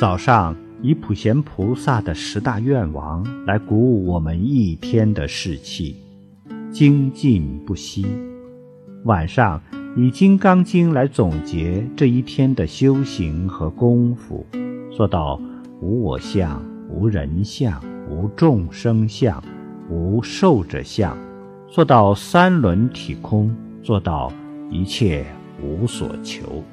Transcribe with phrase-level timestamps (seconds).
[0.00, 5.94] 早上以普贤菩萨的十大愿望来鼓舞我们一天的士气
[6.72, 8.06] 精进不息。
[9.04, 9.62] 晚上
[9.94, 14.46] 以金刚经来总结这一天的修行和功夫
[14.90, 15.38] 做到
[15.82, 19.44] 无我相无人相无众生相
[19.90, 21.14] 无寿者相
[21.68, 24.32] 做到三轮体空做到
[24.70, 25.26] 一切
[25.62, 26.64] 无所求。